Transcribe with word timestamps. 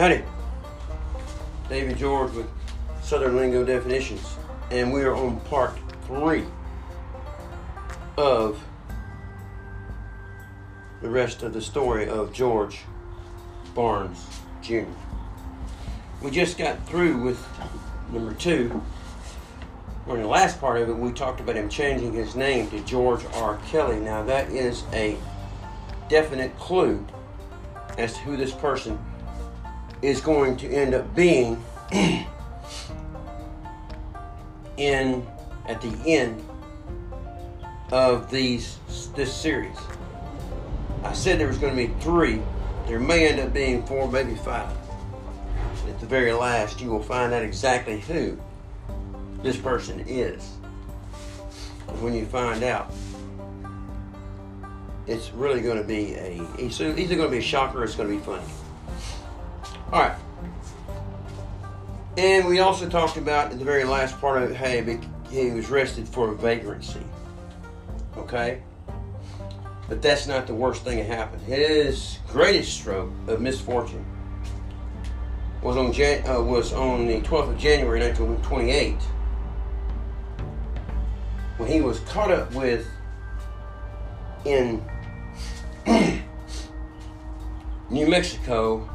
Howdy. 0.00 0.24
David 1.68 1.98
George 1.98 2.32
with 2.32 2.46
Southern 3.02 3.36
Lingo 3.36 3.62
Definitions. 3.62 4.38
And 4.70 4.94
we 4.94 5.02
are 5.02 5.14
on 5.14 5.40
part 5.40 5.78
three 6.06 6.46
of 8.16 8.58
the 11.02 11.10
rest 11.10 11.42
of 11.42 11.52
the 11.52 11.60
story 11.60 12.08
of 12.08 12.32
George 12.32 12.78
Barnes 13.74 14.24
Jr. 14.62 14.86
We 16.22 16.30
just 16.30 16.56
got 16.56 16.82
through 16.88 17.22
with 17.22 17.46
number 18.10 18.32
two. 18.32 18.82
Or 20.06 20.16
in 20.16 20.22
the 20.22 20.28
last 20.28 20.58
part 20.62 20.80
of 20.80 20.88
it, 20.88 20.96
we 20.96 21.12
talked 21.12 21.40
about 21.40 21.56
him 21.56 21.68
changing 21.68 22.14
his 22.14 22.34
name 22.34 22.70
to 22.70 22.80
George 22.84 23.26
R. 23.34 23.58
Kelly. 23.66 24.00
Now, 24.00 24.22
that 24.22 24.48
is 24.48 24.82
a 24.94 25.18
definite 26.08 26.58
clue 26.58 27.06
as 27.98 28.14
to 28.14 28.20
who 28.20 28.38
this 28.38 28.52
person 28.52 28.98
is 30.02 30.20
going 30.20 30.56
to 30.58 30.68
end 30.68 30.94
up 30.94 31.14
being 31.14 31.62
in 34.76 35.26
at 35.66 35.80
the 35.80 35.96
end 36.06 36.44
of 37.92 38.30
these 38.30 38.78
this 39.14 39.34
series. 39.34 39.76
I 41.04 41.12
said 41.12 41.38
there 41.38 41.48
was 41.48 41.58
going 41.58 41.76
to 41.76 41.86
be 41.86 41.92
three. 42.00 42.40
There 42.86 43.00
may 43.00 43.28
end 43.28 43.40
up 43.40 43.52
being 43.52 43.84
four, 43.84 44.10
maybe 44.10 44.34
five. 44.34 44.70
At 45.88 46.00
the 46.00 46.06
very 46.06 46.32
last, 46.32 46.80
you 46.80 46.90
will 46.90 47.02
find 47.02 47.32
out 47.32 47.42
exactly 47.42 48.00
who 48.00 48.38
this 49.42 49.56
person 49.56 50.00
is. 50.06 50.50
And 51.88 52.02
when 52.02 52.14
you 52.14 52.26
find 52.26 52.62
out, 52.62 52.92
it's 55.06 55.30
really 55.32 55.60
going 55.60 55.78
to 55.78 55.84
be 55.84 56.14
a 56.14 56.40
it's 56.58 56.80
either 56.80 57.16
going 57.16 57.28
to 57.28 57.30
be 57.30 57.38
a 57.38 57.42
shocker 57.42 57.80
or 57.80 57.84
it's 57.84 57.96
going 57.96 58.08
to 58.08 58.16
be 58.16 58.22
funny. 58.22 58.44
All 59.92 60.00
right. 60.00 60.16
And 62.16 62.46
we 62.46 62.60
also 62.60 62.88
talked 62.88 63.16
about 63.16 63.50
in 63.50 63.58
the 63.58 63.64
very 63.64 63.84
last 63.84 64.20
part 64.20 64.42
of 64.42 64.50
it, 64.50 64.56
hey, 64.56 65.00
he 65.30 65.50
was 65.50 65.70
arrested 65.70 66.06
for 66.08 66.32
vagrancy. 66.34 67.02
Okay? 68.16 68.62
But 69.88 70.00
that's 70.00 70.28
not 70.28 70.46
the 70.46 70.54
worst 70.54 70.84
thing 70.84 70.98
that 70.98 71.06
happened. 71.06 71.42
His 71.42 72.18
greatest 72.28 72.72
stroke 72.74 73.10
of 73.26 73.40
misfortune 73.40 74.04
was 75.62 75.76
on 75.76 75.92
Jan- 75.92 76.24
uh, 76.28 76.40
was 76.40 76.72
on 76.72 77.08
the 77.08 77.20
12th 77.20 77.50
of 77.50 77.58
January 77.58 78.00
1928 78.00 78.94
when 81.56 81.68
he 81.68 81.80
was 81.80 81.98
caught 82.00 82.30
up 82.30 82.54
with 82.54 82.86
in 84.44 84.82
New 87.90 88.08
Mexico 88.08 88.88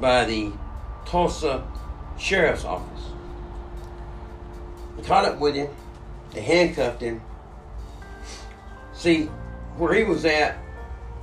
by 0.00 0.24
the 0.24 0.52
Tulsa 1.04 1.66
Sheriff's 2.18 2.64
Office. 2.64 3.02
They 4.96 5.02
caught 5.02 5.24
up 5.24 5.38
with 5.38 5.54
him, 5.54 5.68
they 6.32 6.40
handcuffed 6.40 7.00
him. 7.00 7.20
See, 8.92 9.24
where 9.76 9.94
he 9.94 10.04
was 10.04 10.24
at, 10.24 10.58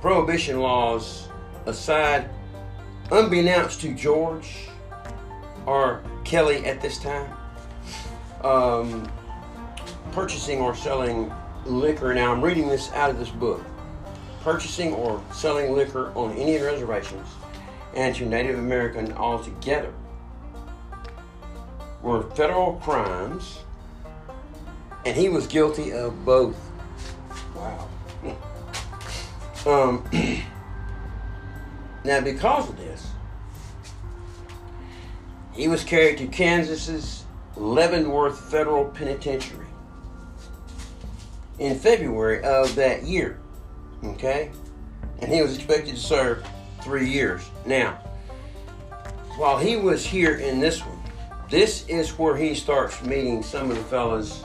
prohibition 0.00 0.60
laws 0.60 1.28
aside, 1.66 2.30
unbeknownst 3.10 3.80
to 3.82 3.94
George 3.94 4.68
or 5.66 6.02
Kelly 6.24 6.64
at 6.64 6.80
this 6.80 6.98
time, 6.98 7.30
um, 8.42 9.10
purchasing 10.12 10.60
or 10.60 10.74
selling 10.74 11.32
liquor. 11.64 12.14
Now, 12.14 12.32
I'm 12.32 12.42
reading 12.42 12.68
this 12.68 12.92
out 12.92 13.10
of 13.10 13.18
this 13.18 13.30
book. 13.30 13.62
Purchasing 14.42 14.94
or 14.94 15.22
selling 15.32 15.74
liquor 15.74 16.12
on 16.14 16.32
Indian 16.36 16.64
reservations 16.64 17.26
and 17.96 18.14
to 18.14 18.26
Native 18.26 18.58
American 18.58 19.12
altogether 19.14 19.92
were 22.02 22.22
federal 22.30 22.74
crimes, 22.74 23.60
and 25.06 25.16
he 25.16 25.30
was 25.30 25.46
guilty 25.46 25.92
of 25.92 26.24
both. 26.24 26.56
Wow. 27.56 27.88
um, 29.66 30.04
now, 32.04 32.20
because 32.20 32.68
of 32.68 32.76
this, 32.76 33.08
he 35.54 35.66
was 35.66 35.82
carried 35.82 36.18
to 36.18 36.26
Kansas's 36.26 37.24
Leavenworth 37.56 38.38
Federal 38.50 38.84
Penitentiary 38.84 39.66
in 41.58 41.78
February 41.78 42.44
of 42.44 42.74
that 42.74 43.04
year. 43.04 43.38
Okay? 44.04 44.50
And 45.20 45.32
he 45.32 45.40
was 45.40 45.56
expected 45.56 45.94
to 45.94 46.00
serve 46.00 46.46
three 46.86 47.10
years. 47.10 47.50
Now, 47.66 47.98
while 49.36 49.58
he 49.58 49.74
was 49.74 50.06
here 50.06 50.36
in 50.36 50.60
this 50.60 50.86
one, 50.86 50.96
this 51.50 51.84
is 51.88 52.16
where 52.16 52.36
he 52.36 52.54
starts 52.54 53.02
meeting 53.02 53.42
some 53.42 53.72
of 53.72 53.76
the 53.76 53.82
fellas 53.82 54.44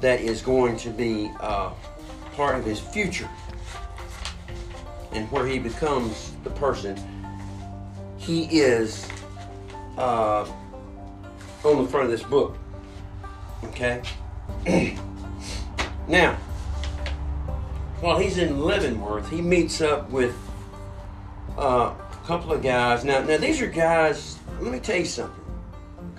that 0.00 0.20
is 0.20 0.42
going 0.42 0.76
to 0.78 0.90
be 0.90 1.30
uh, 1.38 1.70
part 2.34 2.56
of 2.58 2.64
his 2.64 2.80
future 2.80 3.30
and 5.12 5.30
where 5.30 5.46
he 5.46 5.60
becomes 5.60 6.32
the 6.42 6.50
person 6.50 6.98
he 8.18 8.46
is 8.46 9.06
uh, 9.98 10.44
on 11.62 11.84
the 11.84 11.88
front 11.88 12.06
of 12.06 12.10
this 12.10 12.24
book. 12.24 12.58
Okay? 13.66 14.02
now, 16.08 16.34
while 18.00 18.18
he's 18.18 18.36
in 18.36 18.58
Leavenworth, 18.58 19.30
he 19.30 19.40
meets 19.40 19.80
up 19.80 20.10
with 20.10 20.34
uh, 21.60 21.94
a 22.10 22.26
couple 22.26 22.52
of 22.52 22.62
guys. 22.62 23.04
Now, 23.04 23.20
now 23.20 23.36
these 23.36 23.60
are 23.60 23.66
guys. 23.66 24.38
Let 24.60 24.72
me 24.72 24.80
tell 24.80 24.96
you 24.96 25.04
something. 25.04 25.36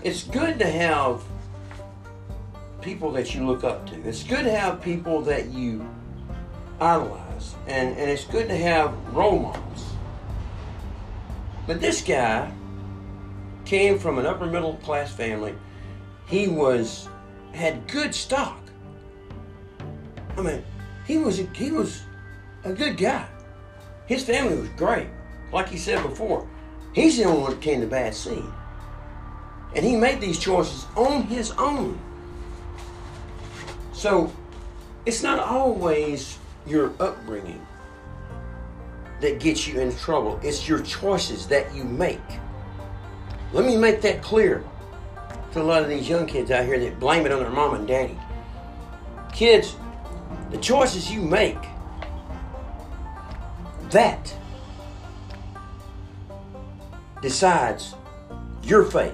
It's 0.04 0.24
good 0.24 0.60
to 0.60 0.68
have 0.68 1.24
people 2.82 3.12
that 3.12 3.34
you 3.34 3.46
look 3.46 3.64
up 3.64 3.88
to. 3.88 3.96
It's 4.08 4.24
good 4.24 4.44
to 4.44 4.52
have 4.52 4.82
people 4.82 5.22
that 5.24 5.48
you 5.48 5.88
idolize, 6.80 7.56
and 7.68 7.98
and 7.98 8.10
it's 8.10 8.26
good 8.26 8.48
to 8.48 8.58
have 8.58 8.94
role 9.14 9.40
models. 9.40 9.86
But 11.68 11.82
this 11.82 12.02
guy 12.02 12.52
came 13.66 13.98
from 14.00 14.18
an 14.20 14.26
upper 14.26 14.46
middle 14.46 14.76
class 14.78 15.12
family. 15.12 15.56
He 16.28 16.48
was 16.48 17.08
had 17.54 17.88
good 17.88 18.14
stock. 18.14 18.60
I 20.38 20.42
mean, 20.42 20.64
he 21.06 21.18
was 21.18 21.42
he 21.54 21.72
was 21.72 22.04
a 22.64 22.74
good 22.74 22.98
guy. 22.98 23.28
His 24.06 24.24
family 24.24 24.56
was 24.56 24.70
great. 24.70 25.08
Like 25.52 25.70
he 25.70 25.78
said 25.78 26.02
before, 26.04 26.48
he's 26.94 27.18
the 27.18 27.26
only 27.26 27.42
one 27.42 27.52
that 27.52 27.62
came 27.62 27.82
to 27.82 27.88
bad 27.88 28.14
seed. 28.14 28.44
And 29.76 29.86
he 29.86 29.96
made 29.96 30.20
these 30.20 30.40
choices 30.40 30.86
on 30.96 31.24
his 31.24 31.52
own. 31.52 32.00
So 33.94 34.32
it's 35.06 35.24
not 35.24 35.40
always 35.40 36.38
your 36.66 36.94
upbringing 37.00 37.66
that 39.22 39.40
gets 39.40 39.68
you 39.68 39.80
in 39.80 39.96
trouble. 39.98 40.40
It's 40.44 40.68
your 40.68 40.82
choices 40.82 41.48
that 41.48 41.74
you 41.74 41.84
make. 41.84 42.20
Let 43.54 43.66
me 43.66 43.78
make 43.78 44.02
that 44.02 44.22
clear 44.22 44.64
to 45.54 45.62
a 45.62 45.64
lot 45.64 45.84
of 45.84 45.90
these 45.90 46.08
young 46.08 46.26
kids 46.26 46.52
out 46.52 46.66
here 46.66 46.80
that 46.80 47.00
blame 47.00 47.26
it 47.26 47.32
on 47.32 47.40
their 47.40 47.50
mom 47.50 47.76
and 47.76 47.88
daddy. 47.88 48.18
Kids, 49.34 49.76
the 50.50 50.58
choices 50.58 51.12
you 51.12 51.22
make, 51.22 51.58
that 53.90 54.34
decides 57.22 57.96
your 58.64 58.84
fate. 58.84 59.14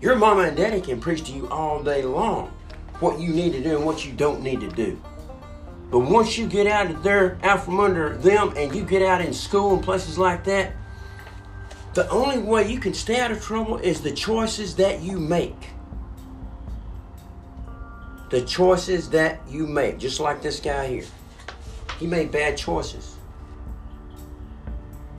Your 0.00 0.16
mama 0.16 0.42
and 0.42 0.56
daddy 0.56 0.80
can 0.80 1.00
preach 1.00 1.24
to 1.24 1.32
you 1.32 1.48
all 1.48 1.82
day 1.82 2.02
long 2.02 2.48
what 3.00 3.18
you 3.18 3.30
need 3.30 3.52
to 3.52 3.62
do 3.62 3.76
and 3.76 3.84
what 3.84 4.04
you 4.04 4.12
don't 4.12 4.42
need 4.42 4.60
to 4.60 4.68
do. 4.68 5.00
But 5.90 6.00
once 6.00 6.38
you 6.38 6.46
get 6.46 6.66
out 6.66 6.90
of 6.90 7.02
there, 7.02 7.38
out 7.42 7.64
from 7.64 7.80
under 7.80 8.16
them, 8.16 8.52
and 8.56 8.74
you 8.74 8.84
get 8.84 9.02
out 9.02 9.20
in 9.20 9.32
school 9.32 9.74
and 9.74 9.82
places 9.82 10.18
like 10.18 10.44
that, 10.44 10.72
the 11.94 12.08
only 12.10 12.38
way 12.38 12.70
you 12.70 12.78
can 12.78 12.94
stay 12.94 13.18
out 13.18 13.32
of 13.32 13.42
trouble 13.42 13.78
is 13.78 14.00
the 14.00 14.12
choices 14.12 14.76
that 14.76 15.00
you 15.00 15.18
make. 15.18 15.70
The 18.30 18.42
choices 18.42 19.10
that 19.10 19.40
you 19.48 19.66
make, 19.66 19.98
just 19.98 20.20
like 20.20 20.40
this 20.40 20.60
guy 20.60 20.86
here. 20.86 21.04
He 21.98 22.06
made 22.06 22.30
bad 22.30 22.56
choices. 22.56 23.16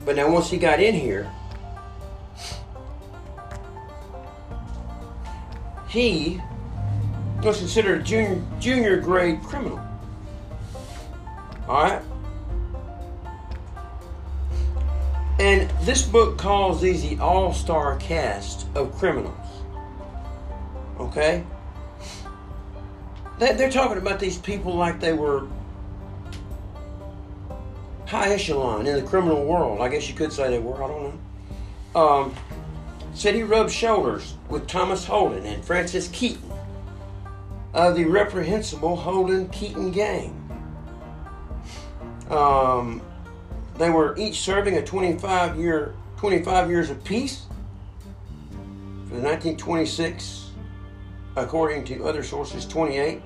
But 0.06 0.16
now, 0.16 0.32
once 0.32 0.50
he 0.50 0.56
got 0.56 0.80
in 0.80 0.94
here, 0.94 1.30
he 5.92 6.40
was 7.42 7.58
considered 7.58 8.00
a 8.00 8.02
junior, 8.02 8.42
junior 8.58 8.96
grade 8.96 9.42
criminal. 9.42 9.78
All 11.68 11.82
right? 11.82 12.02
And 15.38 15.68
this 15.82 16.02
book 16.02 16.38
calls 16.38 16.80
these 16.80 17.02
the 17.02 17.18
all 17.18 17.52
star 17.52 17.96
cast 17.96 18.66
of 18.74 18.96
criminals. 18.96 19.36
Okay? 20.98 21.44
They're 23.38 23.70
talking 23.70 23.98
about 23.98 24.18
these 24.18 24.38
people 24.38 24.74
like 24.74 24.98
they 24.98 25.12
were 25.12 25.46
high 28.06 28.30
echelon 28.30 28.86
in 28.86 28.96
the 28.96 29.02
criminal 29.02 29.44
world. 29.44 29.80
I 29.80 29.88
guess 29.88 30.08
you 30.08 30.14
could 30.14 30.32
say 30.32 30.48
they 30.48 30.58
were. 30.58 30.82
I 30.82 30.86
don't 30.86 31.20
know. 31.94 32.00
Um, 32.00 32.34
said 33.14 33.34
he 33.34 33.42
rubbed 33.42 33.70
shoulders 33.70 34.34
with 34.48 34.66
Thomas 34.66 35.04
Holden 35.04 35.44
and 35.46 35.64
Francis 35.64 36.08
Keaton 36.08 36.50
of 37.74 37.94
the 37.94 38.04
reprehensible 38.04 38.96
Holden 38.96 39.48
Keaton 39.48 39.90
gang. 39.90 40.38
Um, 42.30 43.02
they 43.76 43.90
were 43.90 44.16
each 44.16 44.40
serving 44.40 44.76
a 44.76 44.82
25 44.82 45.58
year 45.58 45.94
25 46.16 46.70
years 46.70 46.90
apiece 46.90 47.46
for 49.08 49.16
the 49.16 49.22
1926, 49.22 50.50
according 51.36 51.84
to 51.84 52.04
other 52.04 52.22
sources, 52.22 52.64
28. 52.64 53.20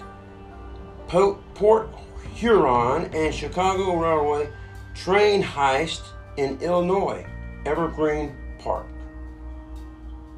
Port 1.09 1.91
Huron 2.35 3.05
and 3.15 3.35
Chicago 3.35 3.97
Railway 3.97 4.49
train 4.95 5.43
heist 5.43 6.03
in 6.37 6.59
Illinois, 6.61 7.27
Evergreen 7.67 8.35
Park. 8.59 8.87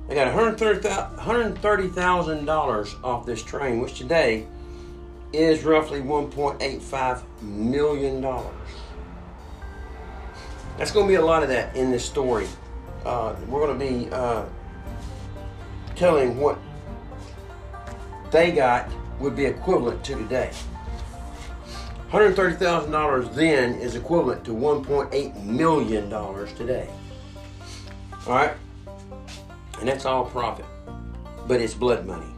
They 0.08 0.14
got 0.14 0.34
$130,000 0.34 3.04
off 3.04 3.26
this 3.26 3.42
train, 3.42 3.80
which 3.80 3.98
today 3.98 4.46
is 5.34 5.64
roughly 5.64 6.00
$1.85 6.00 7.22
million. 7.42 8.22
That's 10.78 10.90
going 10.92 11.06
to 11.06 11.08
be 11.08 11.16
a 11.16 11.24
lot 11.24 11.42
of 11.42 11.50
that 11.50 11.76
in 11.76 11.90
this 11.90 12.06
story. 12.06 12.48
Uh, 13.04 13.36
we're 13.48 13.66
going 13.66 13.78
to 13.78 13.84
be 13.84 14.08
uh, 14.10 14.46
telling 15.94 16.40
what 16.40 16.58
they 18.30 18.50
got 18.50 18.90
would 19.20 19.36
be 19.36 19.44
equivalent 19.44 20.02
to 20.04 20.14
today. 20.14 20.52
$130,000 22.10 23.34
then 23.34 23.74
is 23.74 23.94
equivalent 23.94 24.42
to 24.46 24.52
$1.8 24.52 25.44
million 25.44 26.08
today. 26.56 26.88
All 28.26 28.34
right? 28.34 28.54
And 29.80 29.88
that's 29.88 30.04
all 30.04 30.24
profit. 30.24 30.66
But 31.46 31.60
it's 31.60 31.74
blood 31.74 32.06
money. 32.06 32.32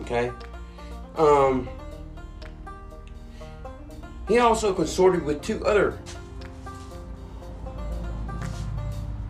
Okay? 0.00 0.32
Um, 1.16 1.68
he 4.28 4.38
also 4.38 4.72
consorted 4.72 5.24
with 5.24 5.42
two 5.42 5.64
other 5.66 5.98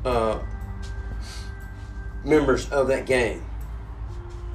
uh, 0.04 0.38
members 2.24 2.68
of 2.70 2.88
that 2.88 3.06
gang. 3.06 3.44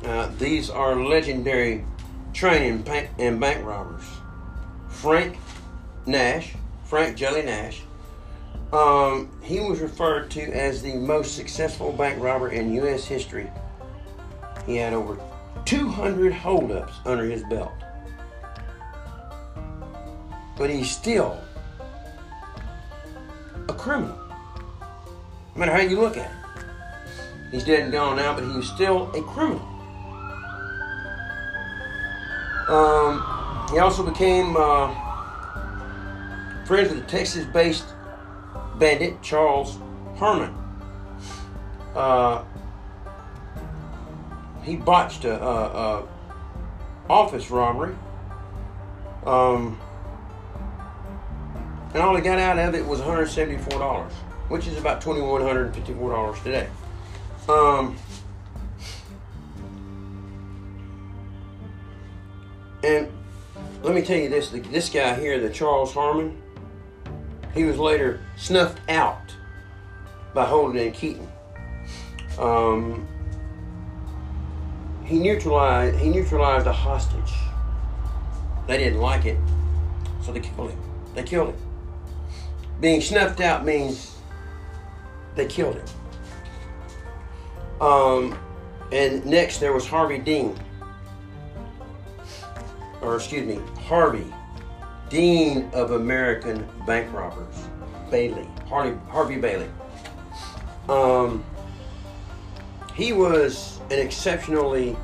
Uh, 0.03 0.31
these 0.37 0.69
are 0.69 0.95
legendary 0.95 1.83
train 2.33 2.83
and 3.17 3.39
bank 3.39 3.65
robbers. 3.65 4.03
Frank 4.89 5.37
Nash, 6.05 6.53
Frank 6.85 7.17
Jelly 7.17 7.43
Nash. 7.43 7.81
Um, 8.73 9.31
he 9.41 9.61
was 9.61 9.79
referred 9.79 10.29
to 10.31 10.41
as 10.41 10.81
the 10.81 10.93
most 10.93 11.35
successful 11.35 11.91
bank 11.93 12.21
robber 12.21 12.49
in 12.49 12.73
U.S. 12.75 13.05
history. 13.05 13.49
He 14.65 14.75
had 14.75 14.93
over 14.93 15.17
200 15.65 16.33
holdups 16.33 16.93
under 17.05 17.23
his 17.23 17.43
belt. 17.43 17.71
But 20.57 20.69
he's 20.69 20.91
still 20.91 21.39
a 23.69 23.73
criminal. 23.73 24.17
No 25.55 25.59
matter 25.59 25.71
how 25.71 25.79
you 25.79 25.99
look 25.99 26.17
at 26.17 26.29
it. 26.29 26.37
He's 27.51 27.63
dead 27.63 27.83
and 27.83 27.91
gone 27.93 28.17
now, 28.17 28.33
but 28.33 28.43
he 28.43 28.51
was 28.51 28.67
still 28.67 29.09
a 29.11 29.21
criminal. 29.23 29.65
Um, 32.67 33.23
he 33.71 33.79
also 33.79 34.03
became 34.03 34.57
uh, 34.57 34.93
friends 36.65 36.89
with 36.89 36.99
the 36.99 37.09
Texas-based 37.09 37.85
bandit 38.79 39.21
Charles 39.21 39.77
Harmon. 40.17 40.55
Uh, 41.95 42.43
he 44.63 44.75
botched 44.75 45.25
a, 45.25 45.41
a, 45.41 45.99
a 45.99 46.07
office 47.09 47.49
robbery. 47.49 47.95
Um, 49.25 49.79
and 51.93 52.03
all 52.03 52.15
he 52.15 52.21
got 52.21 52.39
out 52.39 52.59
of 52.59 52.75
it 52.75 52.85
was 52.85 53.01
$174 53.01 54.11
which 54.49 54.67
is 54.67 54.77
about 54.77 55.01
$2,154 55.01 56.43
today. 56.43 56.67
Um, 57.49 57.97
and 62.83 63.11
let 63.83 63.95
me 63.95 64.01
tell 64.01 64.17
you 64.17 64.29
this 64.29 64.49
this 64.49 64.89
guy 64.89 65.19
here, 65.19 65.39
the 65.39 65.49
Charles 65.49 65.93
Harmon, 65.93 66.41
he 67.57 67.63
was 67.63 67.79
later 67.79 68.19
snuffed 68.35 68.79
out 68.87 69.33
by 70.33 70.45
Holden 70.45 70.77
and 70.79 70.93
Keaton. 70.93 71.27
Um, 72.37 73.07
he 75.03 75.17
neutralized 75.17 75.97
he 75.97 76.09
neutralized 76.09 76.67
a 76.67 76.73
hostage. 76.73 77.33
They 78.67 78.77
didn't 78.77 78.99
like 78.99 79.25
it, 79.25 79.37
so 80.21 80.31
they 80.31 80.41
killed 80.41 80.71
him. 80.71 80.79
They 81.15 81.23
killed 81.23 81.49
him. 81.49 81.57
Being 82.79 83.01
snuffed 83.01 83.41
out 83.41 83.65
means 83.65 84.15
they 85.35 85.47
killed 85.47 85.77
him. 85.77 85.85
Um, 87.81 88.37
and 88.91 89.25
next 89.25 89.59
there 89.59 89.73
was 89.73 89.87
Harvey 89.87 90.19
Dean, 90.19 90.55
or 93.01 93.15
excuse 93.15 93.47
me, 93.47 93.59
Harvey, 93.83 94.31
Dean 95.09 95.69
of 95.73 95.91
American 95.91 96.67
Bank 96.85 97.11
Robbers, 97.13 97.67
Bailey, 98.11 98.47
Harvey, 98.67 98.97
Harvey 99.09 99.37
Bailey. 99.37 99.69
Um, 100.89 101.43
he 102.93 103.13
was 103.13 103.79
an 103.91 103.99
exceptionally 103.99 104.97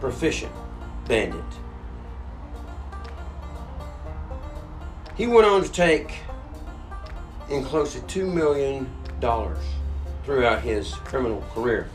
proficient 0.00 0.52
bandit. 1.06 1.44
He 5.16 5.26
went 5.26 5.46
on 5.46 5.62
to 5.62 5.70
take 5.70 6.18
in 7.48 7.64
close 7.64 7.94
to 7.94 8.00
two 8.02 8.26
million 8.26 8.90
dollars 9.20 9.64
throughout 10.24 10.60
his 10.60 10.94
criminal 10.96 11.42
career. 11.54 11.88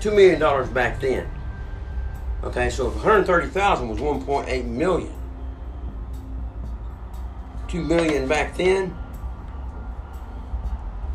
$2 0.00 0.14
million 0.14 0.72
back 0.74 1.00
then. 1.00 1.28
Okay, 2.44 2.68
so 2.68 2.88
if 2.88 2.94
130,000 2.96 3.88
was 3.88 3.98
1.8 3.98 4.64
million, 4.66 5.12
2 7.68 7.82
million 7.82 8.28
back 8.28 8.56
then, 8.56 8.96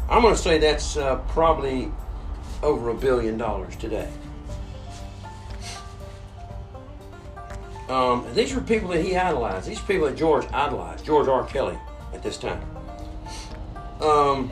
I'm 0.09 0.21
going 0.21 0.35
to 0.35 0.41
say 0.41 0.57
that's 0.57 0.97
uh, 0.97 1.17
probably 1.29 1.91
over 2.61 2.89
a 2.89 2.93
billion 2.93 3.37
dollars 3.37 3.75
today. 3.77 4.09
Um, 7.87 8.25
these 8.33 8.53
were 8.53 8.61
people 8.61 8.89
that 8.89 9.03
he 9.03 9.17
idolized. 9.17 9.67
These 9.67 9.81
people 9.81 10.07
that 10.07 10.15
George 10.15 10.45
idolized, 10.53 11.05
George 11.05 11.27
R. 11.27 11.45
Kelly 11.45 11.77
at 12.13 12.23
this 12.23 12.37
time. 12.37 12.61
Um, 14.01 14.51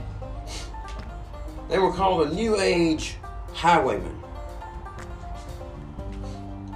they 1.69 1.77
were 1.77 1.93
called 1.93 2.27
the 2.27 2.35
New 2.35 2.59
Age 2.59 3.15
Highwaymen. 3.53 4.15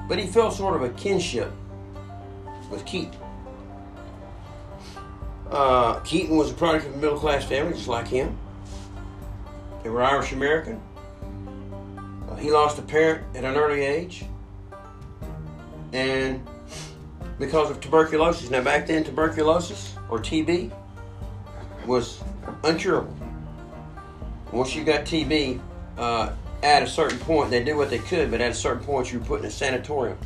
But 0.07 0.19
he 0.19 0.27
felt 0.27 0.53
sort 0.53 0.75
of 0.75 0.83
a 0.83 0.89
kinship 0.89 1.51
with 2.69 2.85
Keaton. 2.85 3.22
Uh, 5.53 5.99
Keaton 5.99 6.35
was 6.35 6.51
a 6.51 6.53
product 6.53 6.87
of 6.87 6.95
a 6.95 6.97
middle 6.97 7.17
class 7.17 7.45
family, 7.45 7.73
just 7.73 7.87
like 7.87 8.07
him. 8.07 8.37
They 9.83 9.89
were 9.89 10.01
Irish 10.01 10.31
American. 10.31 10.81
Uh, 12.27 12.35
he 12.35 12.51
lost 12.51 12.79
a 12.79 12.81
parent 12.81 13.23
at 13.35 13.45
an 13.45 13.55
early 13.55 13.81
age. 13.81 14.25
And 15.93 16.45
because 17.37 17.69
of 17.69 17.79
tuberculosis, 17.79 18.49
now 18.49 18.61
back 18.61 18.87
then, 18.87 19.03
tuberculosis 19.03 19.95
or 20.09 20.19
TB 20.19 20.71
was 21.85 22.23
uncurable 22.63 23.13
once 24.53 24.75
you 24.75 24.83
got 24.83 25.03
TB, 25.03 25.59
uh, 25.97 26.31
at 26.61 26.83
a 26.83 26.87
certain 26.87 27.19
point, 27.19 27.49
they 27.49 27.63
did 27.63 27.75
what 27.75 27.89
they 27.89 27.97
could, 27.97 28.31
but 28.31 28.39
at 28.39 28.51
a 28.51 28.55
certain 28.55 28.83
point, 28.83 29.11
you 29.11 29.19
were 29.19 29.25
put 29.25 29.39
in 29.41 29.47
a 29.47 29.51
sanatorium. 29.51 30.17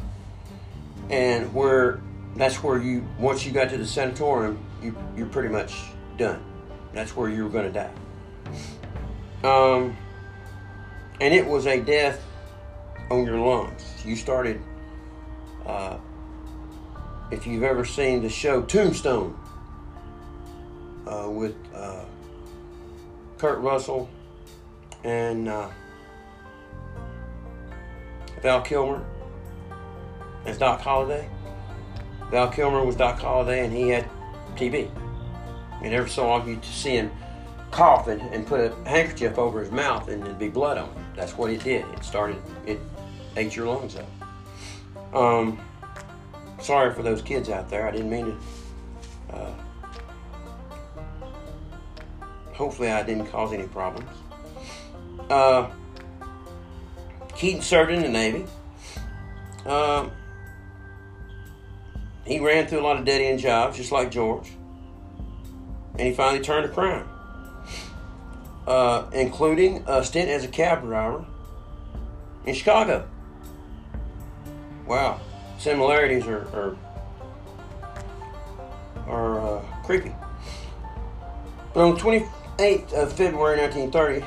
And 1.10 1.52
where 1.54 2.02
that's 2.36 2.62
where 2.62 2.80
you, 2.80 3.08
once 3.18 3.46
you 3.46 3.52
got 3.52 3.70
to 3.70 3.78
the 3.78 3.88
sanatorium, 3.88 4.60
you, 4.82 4.96
you're 5.16 5.28
pretty 5.28 5.50
much 5.50 5.76
done. 6.18 6.44
That's 6.94 7.16
where 7.16 7.30
you 7.30 7.44
were 7.44 7.50
going 7.50 7.72
to 7.72 7.80
die. 7.80 7.92
Um, 9.44 9.96
and 11.20 11.34
it 11.34 11.46
was 11.46 11.68
a 11.68 11.80
death 11.80 12.24
on 13.10 13.26
your 13.26 13.40
lungs. 13.40 13.84
You 14.06 14.16
started, 14.16 14.62
uh, 15.66 15.98
if 17.32 17.46
you've 17.46 17.64
ever 17.64 17.86
seen 17.86 18.22
the 18.22 18.30
show 18.30 18.62
Tombstone 18.64 19.38
uh, 21.06 21.30
with 21.30 21.56
uh, 21.74 22.06
Kurt 23.38 23.60
Russell 23.60 24.10
and 25.04 25.48
uh, 25.48 25.70
Val 28.42 28.62
Kilmer 28.62 29.06
as 30.46 30.58
Doc 30.58 30.82
Holliday. 30.82 31.30
Val 32.32 32.50
Kilmer 32.50 32.84
was 32.84 32.96
Doc 32.96 33.20
Holliday, 33.20 33.66
and 33.66 33.74
he 33.74 33.90
had 33.90 34.08
TB. 34.58 34.90
And 35.84 35.94
every 35.94 36.10
so 36.10 36.30
often 36.30 36.50
you'd 36.50 36.66
see 36.66 36.96
him 36.96 37.12
coughing 37.72 38.20
and 38.20 38.46
put 38.48 38.60
a 38.60 38.90
handkerchief 38.90 39.38
over 39.38 39.60
his 39.60 39.72
mouth 39.72 40.08
and 40.08 40.24
there'd 40.24 40.40
be 40.40 40.50
blood 40.50 40.78
on 40.78 40.90
it. 40.90 41.16
That's 41.16 41.38
what 41.38 41.52
it 41.52 41.64
did. 41.64 41.86
It 41.94 42.04
started, 42.04 42.38
it 42.66 42.80
ate 43.36 43.56
your 43.56 43.68
lungs 43.68 43.96
up. 43.96 45.16
Um, 45.16 45.60
sorry 46.62 46.94
for 46.94 47.04
those 47.04 47.22
kids 47.22 47.50
out 47.50 47.70
there. 47.70 47.88
I 47.88 47.92
didn't 47.92 48.10
mean 48.10 48.26
to. 48.26 49.36
Uh, 49.36 49.54
hopefully, 52.54 52.90
I 52.90 53.04
didn't 53.04 53.28
cause 53.28 53.54
any 53.54 53.68
problems. 53.68 54.10
Uh, 55.30 55.70
Keaton 57.36 57.62
served 57.62 57.92
in 57.92 58.02
the 58.02 58.10
Navy. 58.10 58.46
Uh, 59.66 60.10
he 62.28 62.40
ran 62.40 62.68
through 62.68 62.82
a 62.82 62.86
lot 62.86 62.98
of 62.98 63.06
dead 63.06 63.22
end 63.22 63.40
jobs, 63.40 63.78
just 63.78 63.92
like 63.92 64.12
George. 64.12 64.52
And 65.94 66.08
he 66.08 66.14
finally 66.14 66.44
turned 66.44 66.68
to 66.68 66.74
crime, 66.74 67.08
uh, 68.68 69.06
including 69.14 69.84
a 69.88 70.04
stint 70.04 70.30
as 70.30 70.44
a 70.44 70.48
cab 70.48 70.82
driver 70.82 71.26
in 72.46 72.54
Chicago. 72.54 73.08
Wow, 74.86 75.20
similarities 75.58 76.28
are, 76.28 76.48
are, 76.54 76.78
are 79.08 79.40
uh, 79.40 79.62
creepy. 79.84 80.14
But 81.74 81.82
on 81.82 81.98
28th 81.98 82.94
of 82.94 83.14
February 83.14 83.60
1930, 83.60 84.26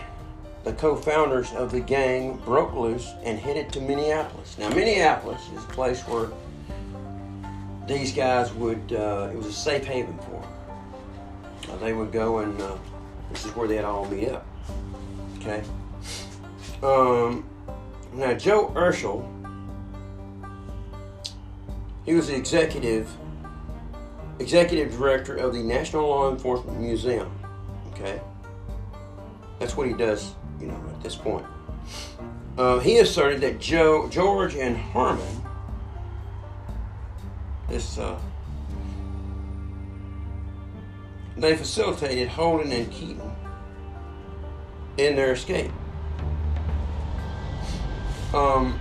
the 0.65 0.73
co-founders 0.73 1.53
of 1.53 1.71
the 1.71 1.81
gang 1.81 2.37
broke 2.45 2.75
loose 2.75 3.13
and 3.23 3.39
headed 3.39 3.73
to 3.73 3.81
Minneapolis. 3.81 4.57
Now, 4.59 4.69
Minneapolis 4.71 5.41
is 5.55 5.65
a 5.65 5.69
place 5.69 6.03
where 6.03 6.29
these 7.91 8.13
guys 8.13 8.53
would, 8.53 8.93
uh, 8.93 9.29
it 9.33 9.37
was 9.37 9.47
a 9.47 9.53
safe 9.53 9.85
haven 9.85 10.17
for 10.19 10.41
them. 10.41 11.71
Uh, 11.71 11.77
they 11.79 11.93
would 11.93 12.13
go 12.13 12.39
and 12.39 12.61
uh, 12.61 12.77
this 13.31 13.45
is 13.45 13.55
where 13.57 13.67
they'd 13.67 13.83
all 13.83 14.07
meet 14.07 14.29
up. 14.29 14.47
Okay. 15.39 15.63
Um, 16.83 17.45
now, 18.13 18.33
Joe 18.35 18.73
Urschel, 18.77 19.27
he 22.05 22.15
was 22.15 22.29
the 22.29 22.37
executive 22.37 23.11
executive 24.39 24.97
director 24.97 25.37
of 25.37 25.53
the 25.53 25.63
National 25.63 26.09
Law 26.09 26.31
Enforcement 26.31 26.81
Museum. 26.81 27.31
Okay. 27.93 28.21
That's 29.59 29.77
what 29.77 29.87
he 29.87 29.93
does 29.93 30.35
you 30.61 30.67
know, 30.67 30.81
at 30.89 31.03
this 31.03 31.17
point. 31.17 31.47
Uh, 32.57 32.79
he 32.79 32.99
asserted 32.99 33.41
that 33.41 33.59
Joe, 33.59 34.09
George, 34.09 34.55
and 34.55 34.77
Harmon, 34.77 35.40
uh, 37.99 38.19
they 41.37 41.57
facilitated 41.57 42.29
Holden 42.29 42.73
and 42.73 42.91
Keaton 42.91 43.31
in 44.97 45.17
their 45.17 45.33
escape. 45.33 45.71
Um, 48.35 48.79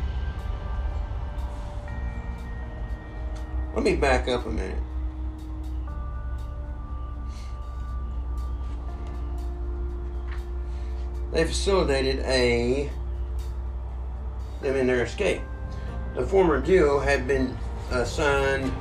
let 3.76 3.84
me 3.84 3.96
back 3.96 4.28
up 4.28 4.46
a 4.46 4.50
minute. 4.50 4.84
they 11.32 11.46
facilitated 11.46 12.20
a 12.26 12.90
them 14.62 14.76
in 14.76 14.88
their 14.88 15.04
escape. 15.04 15.42
The 16.16 16.26
former 16.26 16.60
duo 16.60 17.00
had 17.00 17.28
been 17.28 17.58
assigned 17.92 18.72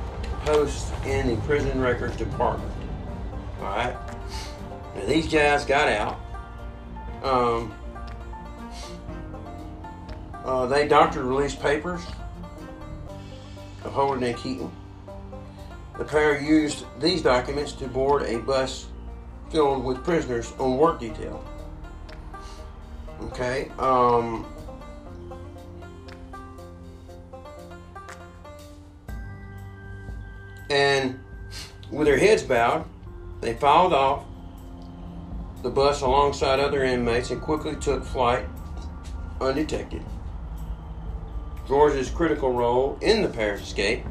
posts 0.45 0.91
in 1.05 1.27
the 1.27 1.35
prison 1.41 1.79
records 1.79 2.15
department. 2.15 2.71
All 3.59 3.65
right. 3.65 3.95
Now 4.95 5.05
these 5.05 5.27
guys 5.27 5.65
got 5.65 5.87
out. 5.89 6.19
Um, 7.23 7.73
uh, 10.45 10.65
they 10.67 10.87
doctor 10.87 11.23
released 11.23 11.59
papers 11.59 12.01
of 13.83 13.91
Holden 13.91 14.23
and 14.23 14.37
Keaton. 14.37 14.71
The 15.97 16.05
pair 16.05 16.41
used 16.41 16.85
these 16.99 17.21
documents 17.21 17.73
to 17.73 17.87
board 17.87 18.23
a 18.23 18.39
bus 18.39 18.87
filled 19.49 19.83
with 19.83 20.03
prisoners 20.03 20.53
on 20.57 20.77
work 20.77 20.99
detail. 20.99 21.43
Okay. 23.21 23.69
Um, 23.77 24.45
bowed, 32.49 32.85
they 33.39 33.53
filed 33.53 33.93
off 33.93 34.25
the 35.63 35.69
bus 35.69 36.01
alongside 36.01 36.59
other 36.59 36.83
inmates 36.83 37.31
and 37.31 37.41
quickly 37.41 37.75
took 37.77 38.03
flight 38.03 38.45
undetected. 39.39 40.03
George's 41.67 42.09
critical 42.09 42.51
role 42.51 42.97
in 43.01 43.21
the 43.21 43.29
Paris 43.29 43.61
escape 43.61 44.03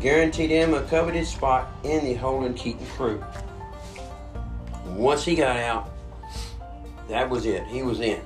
guaranteed 0.00 0.50
him 0.50 0.74
a 0.74 0.82
coveted 0.82 1.26
spot 1.26 1.68
in 1.84 2.04
the 2.04 2.14
Holden 2.14 2.54
Keaton 2.54 2.86
crew. 2.86 3.22
Once 4.86 5.24
he 5.24 5.34
got 5.34 5.56
out, 5.56 5.90
that 7.08 7.28
was 7.28 7.46
it. 7.46 7.64
He 7.66 7.82
was 7.82 8.00
in. 8.00 8.20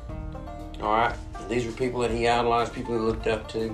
All 0.80 0.92
right. 0.92 1.16
These 1.48 1.66
were 1.66 1.72
people 1.72 2.00
that 2.00 2.10
he 2.10 2.28
idolized, 2.28 2.72
people 2.72 2.94
he 2.94 3.00
looked 3.00 3.26
up 3.26 3.48
to. 3.50 3.70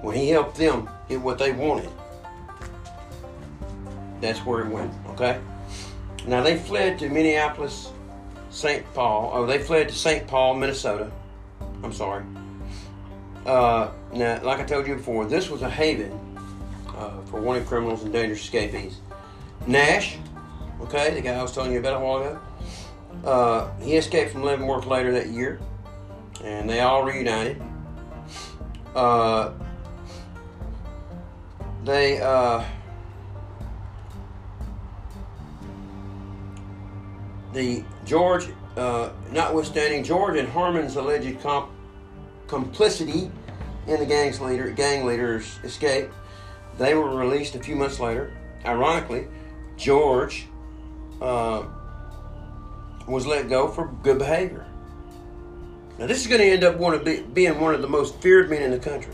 When 0.00 0.16
he 0.16 0.28
helped 0.28 0.56
them 0.56 0.88
get 1.08 1.20
what 1.20 1.38
they 1.38 1.52
wanted, 1.52 1.90
that's 4.22 4.38
where 4.46 4.60
it 4.60 4.68
went. 4.68 4.90
Okay. 5.08 5.38
Now 6.26 6.42
they 6.42 6.56
fled 6.56 6.98
to 7.00 7.10
Minneapolis, 7.10 7.90
St. 8.48 8.84
Paul. 8.94 9.30
Oh, 9.34 9.44
they 9.44 9.58
fled 9.58 9.88
to 9.88 9.94
St. 9.94 10.26
Paul, 10.26 10.54
Minnesota. 10.54 11.10
I'm 11.82 11.92
sorry. 11.92 12.24
Uh, 13.44 13.90
now, 14.14 14.40
like 14.42 14.60
I 14.60 14.64
told 14.64 14.86
you 14.86 14.94
before, 14.94 15.26
this 15.26 15.50
was 15.50 15.62
a 15.62 15.68
haven 15.68 16.12
uh, 16.96 17.20
for 17.22 17.40
wanted 17.40 17.66
criminals 17.66 18.04
and 18.04 18.12
dangerous 18.12 18.40
escapees. 18.40 18.98
Nash, 19.66 20.16
okay, 20.80 21.12
the 21.12 21.20
guy 21.20 21.34
I 21.34 21.42
was 21.42 21.52
telling 21.52 21.72
you 21.72 21.80
about 21.80 22.00
a 22.00 22.04
while 22.04 22.18
ago, 22.18 22.40
uh, 23.24 23.70
he 23.80 23.96
escaped 23.96 24.30
from 24.30 24.44
Leavenworth 24.44 24.86
later 24.86 25.12
that 25.12 25.28
year 25.28 25.60
and 26.44 26.70
they 26.70 26.80
all 26.80 27.02
reunited. 27.02 27.60
Uh, 28.94 29.52
they 31.84 32.20
the 37.52 37.84
George, 38.04 38.48
uh, 38.76 39.10
notwithstanding 39.30 40.04
George 40.04 40.38
and 40.38 40.48
Harmon's 40.48 40.96
alleged 40.96 41.40
comp- 41.40 41.70
complicity 42.46 43.30
in 43.86 43.98
the 43.98 44.06
gang's 44.06 44.40
leader, 44.40 44.70
gang 44.70 45.04
leader's 45.04 45.58
escape, 45.64 46.08
they 46.78 46.94
were 46.94 47.14
released 47.14 47.54
a 47.54 47.58
few 47.58 47.76
months 47.76 48.00
later. 48.00 48.32
Ironically, 48.64 49.26
George 49.76 50.46
uh, 51.20 51.64
was 53.06 53.26
let 53.26 53.48
go 53.48 53.68
for 53.68 53.88
good 54.02 54.18
behavior. 54.18 54.66
Now, 55.98 56.06
this 56.06 56.20
is 56.20 56.26
going 56.26 56.40
to 56.40 56.46
end 56.46 56.64
up 56.64 56.76
one 56.76 57.02
be, 57.04 57.22
being 57.22 57.60
one 57.60 57.74
of 57.74 57.82
the 57.82 57.88
most 57.88 58.20
feared 58.20 58.48
men 58.48 58.62
in 58.62 58.70
the 58.70 58.78
country. 58.78 59.12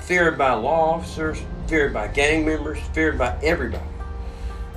Feared 0.00 0.36
by 0.36 0.52
law 0.52 0.94
officers, 0.94 1.40
feared 1.66 1.92
by 1.92 2.08
gang 2.08 2.44
members, 2.44 2.78
feared 2.92 3.18
by 3.18 3.36
everybody. 3.42 3.82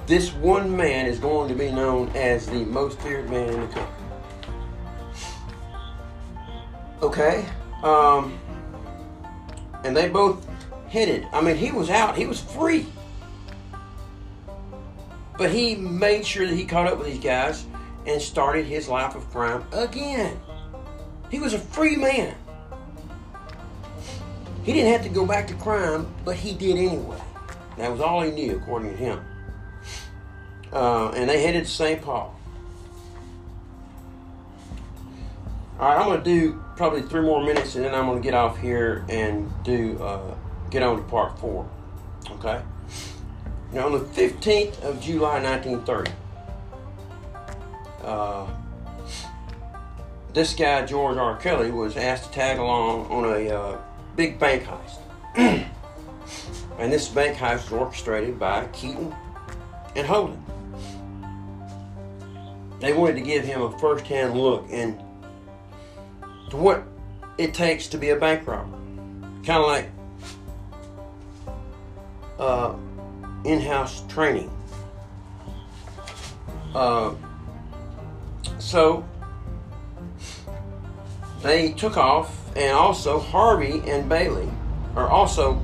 This 0.10 0.34
one 0.34 0.76
man 0.76 1.06
is 1.06 1.20
going 1.20 1.50
to 1.50 1.54
be 1.54 1.72
known 1.72 2.10
as 2.16 2.48
the 2.48 2.66
most 2.66 3.00
feared 3.00 3.30
man 3.30 3.48
in 3.48 3.62
the 3.62 3.68
country. 3.68 4.06
Okay? 7.04 7.46
Um, 7.84 8.40
and 9.84 9.96
they 9.96 10.10
both 10.10 10.48
hit 10.88 11.10
it. 11.10 11.26
I 11.32 11.42
mean, 11.42 11.58
he 11.58 11.72
was 11.72 11.92
out, 11.92 12.18
he 12.18 12.26
was 12.26 12.42
free. 12.42 12.88
But 15.38 15.52
he 15.52 15.76
made 15.76 16.26
sure 16.26 16.48
that 16.48 16.56
he 16.56 16.66
caught 16.66 16.88
up 16.88 16.98
with 16.98 17.06
these 17.06 17.24
guys 17.24 17.68
and 18.08 18.20
started 18.20 18.66
his 18.66 18.90
life 18.90 19.14
of 19.14 19.30
crime 19.30 19.64
again. 19.72 20.40
He 21.30 21.40
was 21.40 21.54
a 21.54 21.60
free 21.60 21.96
man. 21.96 22.34
He 24.64 24.74
didn't 24.74 24.92
have 24.92 25.04
to 25.04 25.10
go 25.10 25.28
back 25.28 25.46
to 25.50 25.54
crime, 25.54 26.12
but 26.26 26.36
he 26.36 26.54
did 26.54 26.78
anyway. 26.78 27.22
That 27.78 27.92
was 27.92 28.02
all 28.02 28.24
he 28.24 28.32
knew, 28.32 28.56
according 28.56 28.90
to 28.90 28.98
him. 28.98 29.24
Uh, 30.72 31.10
and 31.10 31.30
they 31.30 31.42
headed 31.42 31.66
to 31.66 31.72
St. 31.72 32.02
Paul. 32.02 32.36
All 35.80 35.88
right, 35.88 35.98
I'm 35.98 36.08
going 36.08 36.24
to 36.24 36.24
do 36.24 36.62
probably 36.76 37.02
three 37.02 37.22
more 37.22 37.44
minutes, 37.44 37.76
and 37.76 37.86
then 37.86 37.96
I'm 37.96 38.06
going 38.06 38.18
to 38.18 38.24
get 38.24 38.34
off 38.34 38.60
here 38.60 39.06
and 39.08 39.52
do 39.64 39.98
uh, 40.02 40.36
get 40.70 40.84
on 40.84 40.98
to 40.98 41.04
part 41.04 41.40
four. 41.40 41.70
Okay. 42.32 42.62
Now, 43.72 43.86
on 43.86 43.94
the 43.94 44.00
15th 44.00 44.82
of 44.84 45.00
July, 45.00 45.42
1930, 45.42 46.12
uh, 48.04 48.48
this 50.34 50.54
guy, 50.54 50.86
George 50.86 51.18
R. 51.18 51.38
Kelly, 51.38 51.72
was 51.72 51.96
asked 51.96 52.26
to 52.26 52.32
tag 52.32 52.58
along 52.58 53.08
on 53.08 53.26
a 53.26 53.50
uh, 53.50 53.78
big 54.16 54.40
bank 54.40 54.64
heist. 54.64 55.00
and 56.78 56.92
this 56.92 57.08
bank 57.08 57.38
heist 57.38 57.72
was 57.72 57.74
orchestrated 57.74 58.40
by 58.40 58.66
Keaton 58.68 59.16
and 59.96 60.06
Holden. 60.08 60.44
They 62.80 62.94
wanted 62.94 63.16
to 63.16 63.22
give 63.22 63.44
him 63.44 63.62
a 63.62 63.78
first-hand 63.80 64.36
look 64.40 64.66
and 64.72 65.02
to 66.50 66.58
what 66.58 66.84
it 67.38 67.54
takes 67.54 67.88
to 67.88 67.98
be 67.98 68.10
a 68.10 68.16
bank 68.16 68.48
robber. 68.48 68.78
Kind 69.44 69.64
of 69.64 69.68
like 69.68 69.90
uh, 72.40 72.74
in-house 73.44 74.04
training. 74.08 74.52
Uh, 76.74 77.14
so 78.60 79.06
they 81.42 81.72
took 81.72 81.98
off, 81.98 82.56
and 82.56 82.72
also 82.74 83.20
Harvey 83.20 83.82
and 83.90 84.08
Bailey 84.10 84.50
are 84.96 85.10
also 85.10 85.62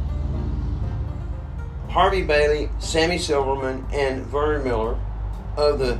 Harvey 1.89 2.24
Bailey, 2.24 2.69
Sammy 2.79 3.17
Silverman, 3.17 3.86
and 3.91 4.25
Vernon 4.25 4.63
Miller 4.63 4.98
of 5.57 5.79
the 5.79 6.00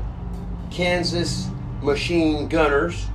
Kansas 0.76 1.48
Machine 1.82 2.50
Gunners. 2.50 3.06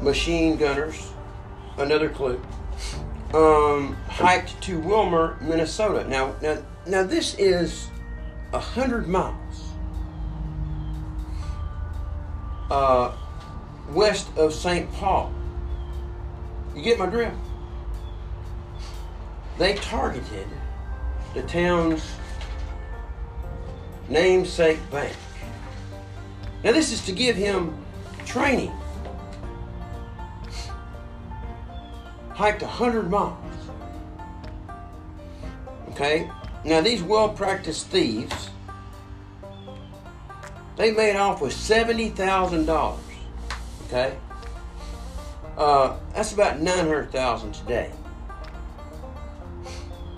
Machine 0.00 0.56
Gunners, 0.56 1.10
another 1.76 2.08
clue. 2.08 2.40
Um, 3.32 3.96
hiked 4.08 4.62
to 4.62 4.78
Willmar, 4.78 5.40
Minnesota. 5.40 6.08
Now, 6.08 6.36
now, 6.40 6.62
now, 6.86 7.02
this 7.02 7.34
is 7.34 7.88
a 8.52 8.60
hundred 8.60 9.08
miles 9.08 9.70
uh, 12.70 13.10
west 13.90 14.28
of 14.36 14.54
St. 14.54 14.88
Paul. 14.92 15.32
You 16.76 16.82
get 16.82 16.96
my 16.96 17.06
drift? 17.06 17.34
They 19.58 19.74
targeted 19.74 20.46
the 21.34 21.42
town's 21.42 22.04
namesake 24.08 24.78
bank. 24.92 25.16
Now, 26.64 26.72
this 26.72 26.92
is 26.92 27.04
to 27.04 27.12
give 27.12 27.36
him 27.36 27.76
training. 28.24 28.72
Hiked 32.30 32.62
100 32.62 33.10
miles. 33.10 33.36
Okay? 35.90 36.30
Now, 36.64 36.80
these 36.80 37.02
well 37.02 37.28
practiced 37.28 37.88
thieves, 37.88 38.48
they 40.76 40.90
made 40.90 41.16
off 41.16 41.42
with 41.42 41.52
$70,000. 41.52 42.98
Okay? 43.86 44.16
Uh, 45.58 45.96
that's 46.14 46.32
about 46.32 46.60
900,000 46.60 47.52
today. 47.52 47.92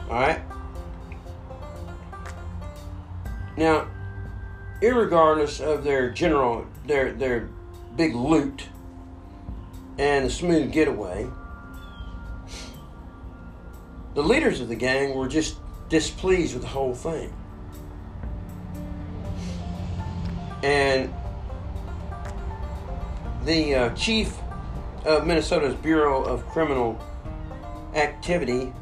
All 0.09 0.15
right? 0.15 0.41
Now, 3.57 3.89
irregardless 4.81 5.61
of 5.61 5.85
their 5.85 6.11
general, 6.11 6.67
their 6.87 7.13
their 7.13 7.49
big 7.97 8.15
loot 8.15 8.65
and 9.99 10.27
the 10.27 10.31
smooth 10.31 10.73
getaway, 10.73 11.27
the 14.15 14.23
leaders 14.23 14.61
of 14.61 14.69
the 14.69 14.75
gang 14.75 15.15
were 15.15 15.29
just 15.29 15.57
displeased 15.89 16.55
with 16.55 16.63
the 16.63 16.69
whole 16.69 16.95
thing. 16.95 17.33
And 20.63 21.13
the 23.45 23.75
uh, 23.75 23.95
chief 23.95 24.35
of 25.05 25.27
Minnesota's 25.27 25.75
Bureau 25.75 26.25
of 26.25 26.47
Criminal 26.49 27.01
Activity 27.95 28.73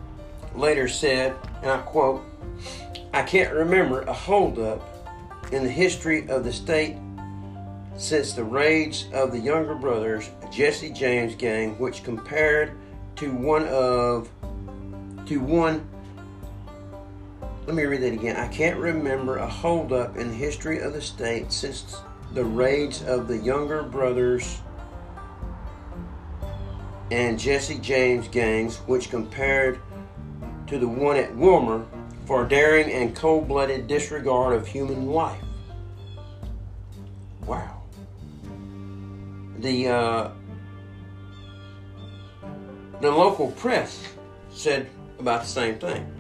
later 0.56 0.88
said, 0.88 1.36
and 1.62 1.70
I 1.70 1.78
quote, 1.78 2.24
I 3.12 3.22
can't 3.22 3.52
remember 3.52 4.00
a 4.02 4.12
holdup 4.12 4.93
in 5.52 5.62
the 5.62 5.70
history 5.70 6.28
of 6.28 6.44
the 6.44 6.52
state 6.52 6.96
since 7.96 8.32
the 8.32 8.44
raids 8.44 9.06
of 9.12 9.32
the 9.32 9.38
younger 9.38 9.74
brothers, 9.74 10.30
Jesse 10.50 10.90
James 10.90 11.34
gang, 11.34 11.78
which 11.78 12.02
compared 12.02 12.72
to 13.16 13.30
one 13.30 13.66
of 13.68 14.30
to 15.26 15.40
one 15.40 15.88
let 17.66 17.74
me 17.74 17.84
read 17.84 18.02
that 18.02 18.12
again. 18.12 18.36
I 18.36 18.48
can't 18.48 18.78
remember 18.78 19.38
a 19.38 19.48
holdup 19.48 20.18
in 20.18 20.28
the 20.28 20.34
history 20.34 20.80
of 20.80 20.92
the 20.92 21.00
state 21.00 21.50
since 21.50 21.96
the 22.34 22.44
raids 22.44 23.02
of 23.04 23.26
the 23.26 23.38
younger 23.38 23.82
brothers 23.82 24.60
and 27.10 27.38
Jesse 27.38 27.78
James 27.78 28.28
gangs, 28.28 28.78
which 28.86 29.08
compared 29.08 29.80
to 30.66 30.78
the 30.78 30.88
one 30.88 31.16
at 31.16 31.30
Willmar 31.34 31.86
for 32.26 32.44
daring 32.44 32.90
and 32.90 33.14
cold 33.14 33.48
blooded 33.48 33.86
disregard 33.86 34.54
of 34.54 34.66
human 34.66 35.06
life. 35.06 35.42
Wow. 37.46 37.82
The, 39.58 39.88
uh, 39.88 40.30
the 43.00 43.10
local 43.10 43.50
press 43.52 44.02
said 44.50 44.88
about 45.18 45.42
the 45.42 45.48
same 45.48 45.78
thing. 45.78 46.10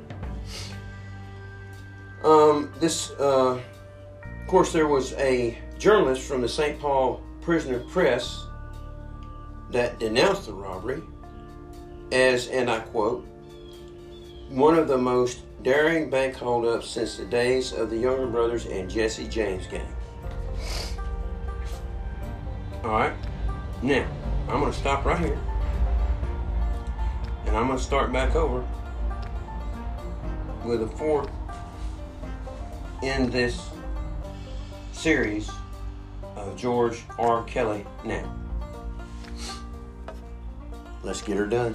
Um, 2.22 2.72
this, 2.80 3.10
uh, 3.12 3.58
of 3.58 4.46
course, 4.46 4.72
there 4.72 4.88
was 4.88 5.12
a 5.14 5.58
journalist 5.78 6.22
from 6.22 6.40
the 6.40 6.48
St. 6.48 6.80
Paul 6.80 7.22
Pioneer 7.44 7.80
Press 7.80 8.46
that 9.70 9.98
denounced 9.98 10.46
the 10.46 10.52
robbery 10.52 11.02
as, 12.12 12.48
and 12.48 12.70
I 12.70 12.80
quote, 12.80 13.26
one 14.48 14.78
of 14.78 14.88
the 14.88 14.96
most 14.96 15.40
daring 15.64 16.10
bank 16.10 16.36
holdups 16.36 16.90
since 16.90 17.16
the 17.16 17.24
days 17.24 17.72
of 17.72 17.88
the 17.88 17.96
Younger 17.96 18.26
Brothers 18.26 18.66
and 18.66 18.88
Jesse 18.88 19.26
James 19.26 19.66
gang. 19.66 19.80
All 22.84 22.90
right, 22.90 23.14
now 23.82 24.06
I'm 24.46 24.60
going 24.60 24.70
to 24.70 24.78
stop 24.78 25.06
right 25.06 25.18
here 25.18 25.38
and 27.46 27.56
I'm 27.56 27.66
going 27.66 27.78
to 27.78 27.84
start 27.84 28.12
back 28.12 28.36
over 28.36 28.62
with 30.66 30.82
a 30.82 30.86
fourth 30.86 31.30
in 33.02 33.30
this 33.30 33.70
series 34.92 35.50
of 36.36 36.56
George 36.56 37.04
R. 37.18 37.42
Kelly 37.44 37.86
now. 38.04 38.34
Let's 41.02 41.22
get 41.22 41.38
her 41.38 41.46
done. 41.46 41.74